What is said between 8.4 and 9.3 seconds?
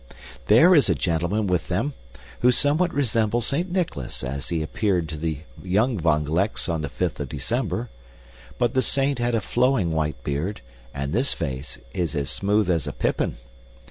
But the saint